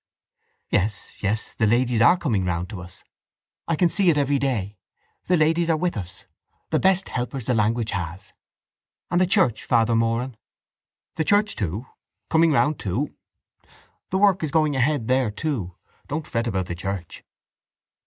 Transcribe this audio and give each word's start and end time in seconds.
—Yes, 0.71 1.13
yes, 1.21 1.53
the 1.53 1.67
ladies 1.67 2.01
are 2.01 2.17
coming 2.17 2.43
round 2.43 2.71
to 2.71 2.81
us. 2.81 3.03
I 3.67 3.75
can 3.75 3.87
see 3.87 4.09
it 4.09 4.17
every 4.17 4.39
day. 4.39 4.79
The 5.27 5.37
ladies 5.37 5.69
are 5.69 5.77
with 5.77 5.95
us. 5.95 6.25
The 6.71 6.79
best 6.79 7.09
helpers 7.09 7.45
the 7.45 7.53
language 7.53 7.91
has. 7.91 8.33
—And 9.11 9.21
the 9.21 9.27
church, 9.27 9.63
Father 9.63 9.95
Moran? 9.95 10.37
—The 11.17 11.23
church 11.23 11.55
too. 11.55 11.85
Coming 12.31 12.51
round 12.51 12.79
too. 12.79 13.13
The 14.09 14.17
work 14.17 14.41
is 14.41 14.49
going 14.49 14.75
ahead 14.75 15.05
there 15.05 15.29
too. 15.29 15.75
Don't 16.07 16.25
fret 16.25 16.47
about 16.47 16.65
the 16.65 16.73
church. 16.73 17.23